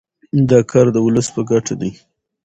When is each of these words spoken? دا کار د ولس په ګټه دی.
دا 0.49 0.59
کار 0.71 0.85
د 0.95 0.97
ولس 1.05 1.27
په 1.35 1.41
ګټه 1.49 1.73
دی. 1.81 1.91